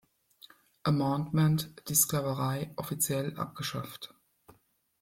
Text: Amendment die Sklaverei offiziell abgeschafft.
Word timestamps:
Amendment 0.83 1.79
die 1.87 1.93
Sklaverei 1.93 2.71
offiziell 2.75 3.37
abgeschafft. 3.37 4.15